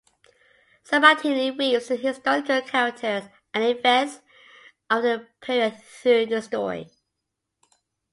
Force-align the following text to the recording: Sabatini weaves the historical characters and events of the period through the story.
Sabatini 0.81 1.51
weaves 1.51 1.89
the 1.89 1.95
historical 1.95 2.59
characters 2.63 3.25
and 3.53 3.63
events 3.63 4.21
of 4.89 5.03
the 5.03 5.27
period 5.41 5.79
through 5.79 6.25
the 6.25 6.41
story. 6.41 6.89